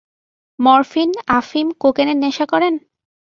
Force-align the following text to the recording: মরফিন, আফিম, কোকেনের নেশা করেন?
মরফিন, 0.59 1.09
আফিম, 1.39 1.67
কোকেনের 1.81 2.17
নেশা 2.17 2.45
করেন? 2.45 2.73